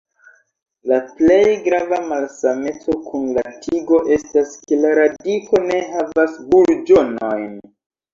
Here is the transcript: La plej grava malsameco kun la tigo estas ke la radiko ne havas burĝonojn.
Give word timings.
La 0.91 0.95
plej 1.17 1.41
grava 1.65 1.99
malsameco 2.13 2.95
kun 3.09 3.27
la 3.37 3.43
tigo 3.65 3.99
estas 4.15 4.55
ke 4.71 4.79
la 4.87 4.95
radiko 5.01 5.61
ne 5.67 5.77
havas 5.93 6.41
burĝonojn. 6.55 7.53